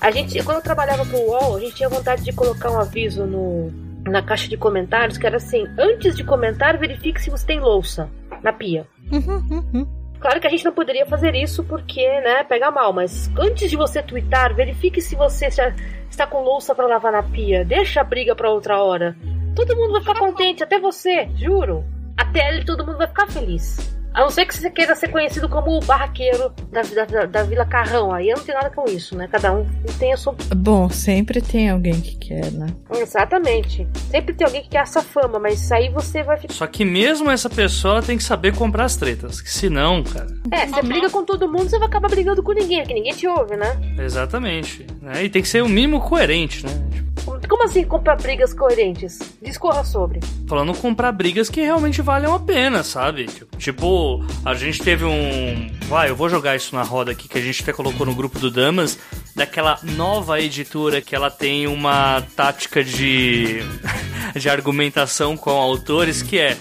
[0.00, 3.26] A gente, quando eu trabalhava pro UOL, a gente tinha vontade de colocar um aviso
[3.26, 3.72] no,
[4.08, 8.08] na caixa de comentários que era assim: antes de comentar, verifique se você tem louça
[8.44, 8.86] na pia.
[10.20, 13.76] Claro que a gente não poderia fazer isso porque, né, pega mal, mas antes de
[13.76, 15.74] você twittar, verifique se você já
[16.08, 17.64] está com louça para lavar na pia.
[17.64, 19.16] Deixa a briga para outra hora.
[19.54, 21.84] Todo mundo vai ficar contente, até você, juro.
[22.16, 23.96] Até ele, todo mundo vai ficar feliz.
[24.16, 27.66] A não ser que você queira ser conhecido como o barraqueiro da, da, da Vila
[27.66, 28.10] Carrão.
[28.10, 29.28] Aí eu não tenho nada com isso, né?
[29.30, 29.66] Cada um
[29.98, 32.66] tem a sua Bom, sempre tem alguém que quer, né?
[32.94, 33.86] Exatamente.
[34.10, 36.54] Sempre tem alguém que quer essa fama, mas aí você vai ficar.
[36.54, 39.42] Só que mesmo essa pessoa tem que saber comprar as tretas.
[39.42, 40.28] Que senão, cara.
[40.50, 43.28] É, você briga com todo mundo, você vai acabar brigando com ninguém, porque ninguém te
[43.28, 43.78] ouve, né?
[43.98, 44.86] Exatamente.
[45.02, 45.24] Né?
[45.24, 46.72] E tem que ser o mínimo coerente, né?
[47.48, 49.18] Como assim comprar brigas coerentes?
[49.40, 50.20] Discorra sobre.
[50.48, 53.26] Falando comprar brigas que realmente valham a pena, sabe?
[53.56, 55.70] Tipo, a gente teve um.
[55.88, 58.38] Vai, eu vou jogar isso na roda aqui que a gente até colocou no grupo
[58.38, 58.98] do Damas.
[59.34, 63.60] Daquela nova editora que ela tem uma tática de,
[64.34, 66.56] de argumentação com autores que é.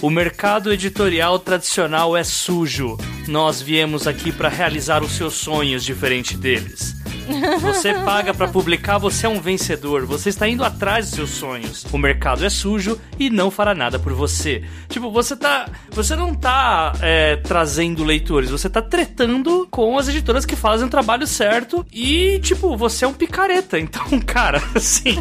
[0.00, 2.96] O mercado editorial tradicional é sujo.
[3.26, 6.99] Nós viemos aqui para realizar os seus sonhos diferente deles.
[7.60, 10.06] Você paga pra publicar, você é um vencedor.
[10.06, 11.86] Você está indo atrás dos seus sonhos.
[11.92, 14.64] O mercado é sujo e não fará nada por você.
[14.88, 15.68] Tipo, você tá.
[15.90, 20.90] Você não tá é, trazendo leitores, você tá tretando com as editoras que fazem o
[20.90, 21.86] trabalho certo.
[21.92, 23.78] E, tipo, você é um picareta.
[23.90, 25.16] Então, cara, assim.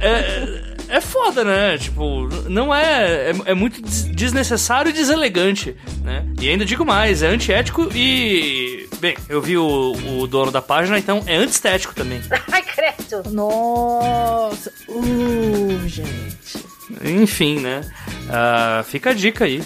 [0.00, 1.76] é, é foda, né?
[1.78, 3.30] Tipo, não é.
[3.30, 6.24] É, é muito des- desnecessário e deselegante, né?
[6.40, 8.88] E ainda digo mais, é antiético e.
[9.00, 12.20] Bem, eu vi o, o dono da página, então é antiestético também.
[12.50, 13.30] Ai, credo.
[13.30, 14.72] Nossa!
[14.88, 16.66] Uh, gente.
[17.04, 17.82] Enfim, né?
[18.30, 19.62] Ah, fica a dica aí.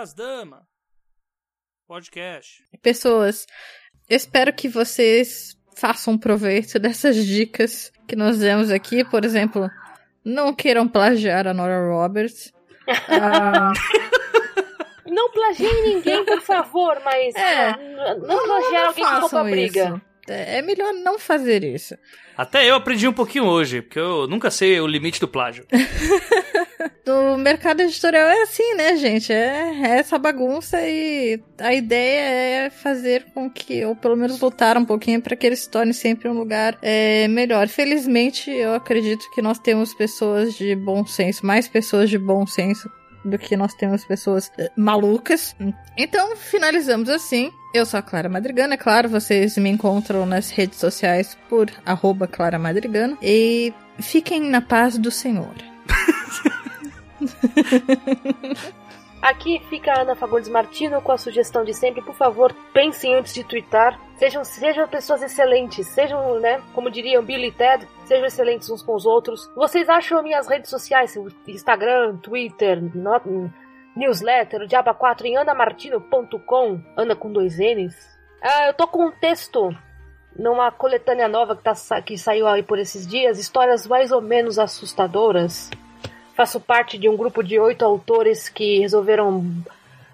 [0.00, 0.62] Às damas.
[1.88, 2.62] Podcast.
[2.80, 3.46] Pessoas,
[4.08, 9.02] espero que vocês façam proveito dessas dicas que nós demos aqui.
[9.02, 9.68] Por exemplo,
[10.24, 12.52] não queiram plagiar a Nora Roberts.
[13.08, 13.72] Ah,
[15.04, 17.34] Não plagiem ninguém, por favor, mas.
[17.34, 17.76] É.
[17.76, 20.02] Não, não plagiar alguém que rouba briga.
[20.28, 21.96] É é melhor não fazer isso.
[22.36, 25.66] Até eu aprendi um pouquinho hoje, porque eu nunca sei o limite do plágio.
[27.08, 29.32] No mercado editorial é assim, né, gente?
[29.32, 34.76] É, é essa bagunça e a ideia é fazer com que, ou pelo menos lutar
[34.76, 37.66] um pouquinho para que ele se torne sempre um lugar é, melhor.
[37.66, 42.90] Felizmente, eu acredito que nós temos pessoas de bom senso, mais pessoas de bom senso
[43.24, 45.56] do que nós temos pessoas eh, malucas.
[45.96, 47.50] Então, finalizamos assim.
[47.72, 52.26] Eu sou a Clara Madrigano, é claro, vocês me encontram nas redes sociais por arroba
[52.26, 53.16] Clara Madrigano.
[53.22, 55.54] E fiquem na paz do Senhor.
[59.20, 63.34] Aqui fica a Ana Fagundes Martino com a sugestão de sempre, por favor, pensem antes
[63.34, 63.98] de twittar.
[64.16, 68.94] Sejam, sejam pessoas excelentes, sejam, né, como diriam Billy e Ted, sejam excelentes uns com
[68.94, 69.50] os outros.
[69.56, 71.16] Vocês acham minhas redes sociais,
[71.48, 73.52] Instagram, Twitter, no-
[73.96, 77.96] newsletter, o Diaba 4 em anamartino.com, Ana com dois N's.
[78.40, 79.68] Ah, eu tô com um texto
[80.38, 84.60] numa coletânea nova que, tá, que saiu aí por esses dias, histórias mais ou menos
[84.60, 85.68] assustadoras.
[86.38, 89.44] Faço parte de um grupo de oito autores que resolveram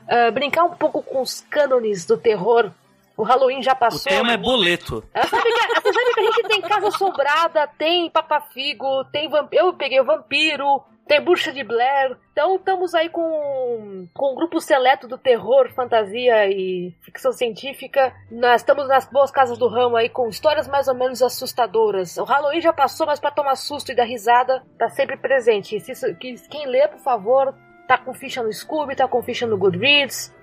[0.09, 2.71] ah, brincar um pouco com os cânones do terror.
[3.15, 4.11] O Halloween já O passou.
[4.11, 5.05] tema é boleto.
[5.13, 5.51] Ah, sabe que,
[5.83, 9.67] você sabe que a gente tem Casa Assombrada, tem Papafigo, tem vampiro.
[9.67, 12.17] Eu peguei o Vampiro, tem Bruxa de Blair.
[12.33, 18.13] Então estamos aí com, com um grupo seleto do terror, fantasia e ficção científica.
[18.31, 22.17] Nós estamos nas boas casas do ramo aí com histórias mais ou menos assustadoras.
[22.17, 25.79] O Halloween já passou, mas para tomar susto e dar risada, tá sempre presente.
[25.81, 26.15] Se,
[26.49, 27.55] quem lê, por favor,
[27.87, 30.35] tá com ficha no Scooby, tá com ficha no Goodreads.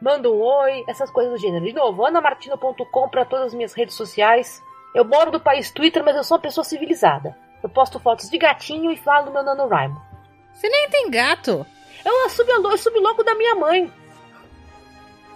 [0.00, 1.64] Manda um oi, essas coisas do gênero.
[1.64, 4.60] De novo, anamartino.com para todas as minhas redes sociais.
[4.92, 7.36] Eu moro no país Twitter, mas eu sou uma pessoa civilizada.
[7.62, 10.00] Eu posto fotos de gatinho e falo meu NaNoWriMo.
[10.52, 11.64] Você nem tem gato.
[12.04, 13.92] Eu subi, eu subi louco da minha mãe.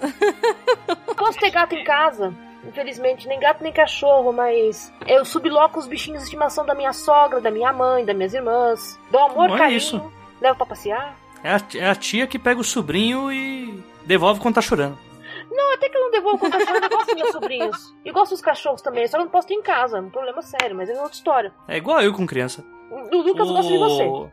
[1.17, 2.35] Posso ter gato em casa.
[2.65, 7.41] Infelizmente, nem gato nem cachorro, mas eu subloco os bichinhos de estimação da minha sogra,
[7.41, 8.99] da minha mãe, das minhas irmãs.
[9.11, 10.13] Dou amor, Não é carinho, isso.
[10.41, 11.17] levo pra passear.
[11.45, 14.99] É a, é a tia que pega o sobrinho e devolve quando tá chorando.
[15.57, 17.95] Não, até que eu não devolvo quando eu choro, eu gosto dos meus sobrinhos.
[18.05, 20.77] E gosto dos cachorros também, só não posso ter em casa, é um problema sério,
[20.77, 21.53] mas é outra história.
[21.67, 22.63] É igual eu com criança.
[22.91, 24.31] O Lucas gosta de você.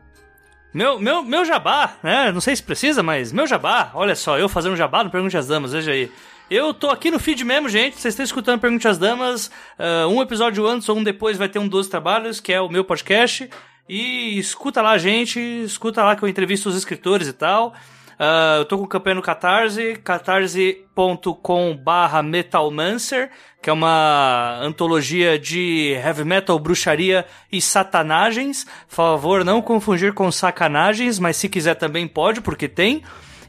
[0.72, 2.30] Meu, meu, meu jabá, né?
[2.30, 5.46] Não sei se precisa, mas meu jabá, olha só, eu fazendo jabá no Pergunte às
[5.46, 6.10] Damas, veja aí.
[6.50, 7.98] Eu tô aqui no feed mesmo, gente.
[7.98, 9.46] Vocês estão escutando Pergunte às Damas.
[9.78, 12.68] Uh, um episódio antes ou um depois vai ter um 12 trabalhos, que é o
[12.68, 13.48] meu podcast.
[13.88, 15.40] E escuta lá, gente.
[15.40, 17.72] Escuta lá que eu entrevisto os escritores e tal.
[18.14, 25.92] Uh, eu tô com campanha no Catarse, catarse.com barra Metalmancer, que é uma antologia de
[25.94, 28.64] heavy metal, bruxaria e satanagens.
[28.88, 33.02] Por favor, não confundir com sacanagens, mas se quiser também pode, porque tem.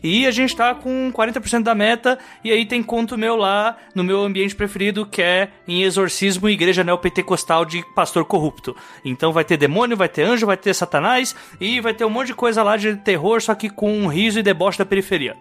[0.08, 4.04] E a gente tá com 40% da meta, e aí tem conto meu lá, no
[4.04, 8.76] meu ambiente preferido, que é em exorcismo igreja neopentecostal de pastor corrupto.
[9.04, 12.28] Então vai ter demônio, vai ter anjo, vai ter satanás, e vai ter um monte
[12.28, 15.36] de coisa lá de terror, só que com um riso e deboche da periferia.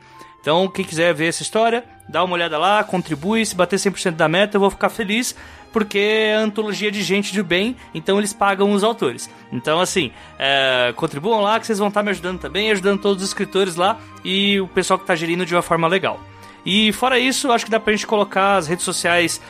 [0.44, 4.28] Então, quem quiser ver essa história, dá uma olhada lá, contribui, se bater 100% da
[4.28, 5.34] meta, eu vou ficar feliz,
[5.72, 9.30] porque é antologia de gente de bem, então eles pagam os autores.
[9.50, 13.30] Então, assim, é, contribuam lá que vocês vão estar me ajudando também, ajudando todos os
[13.30, 16.20] escritores lá e o pessoal que está gerindo de uma forma legal.
[16.62, 19.40] E fora isso, acho que dá pra gente colocar as redes sociais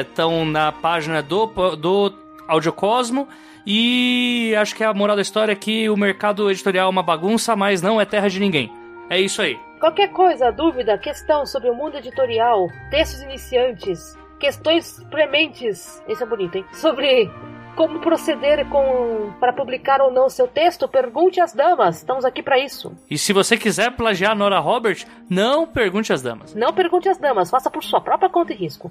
[0.00, 2.14] estão na página do, do
[2.46, 3.26] Audiocosmo.
[3.66, 7.56] E acho que a moral da história é que o mercado editorial é uma bagunça,
[7.56, 8.70] mas não é terra de ninguém.
[9.08, 9.58] É isso aí.
[9.78, 16.56] Qualquer coisa, dúvida, questão sobre o mundo editorial, textos iniciantes, questões prementes, isso é bonito,
[16.56, 16.64] hein?
[16.72, 17.30] Sobre
[17.76, 21.98] como proceder com para publicar ou não seu texto, pergunte às damas.
[21.98, 22.96] Estamos aqui para isso.
[23.08, 26.54] E se você quiser plagiar Nora Robert, não pergunte às damas.
[26.54, 28.90] Não pergunte às damas, faça por sua própria conta e risco.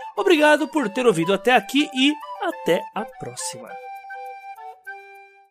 [0.21, 2.13] Obrigado por ter ouvido até aqui e
[2.43, 3.69] até a próxima.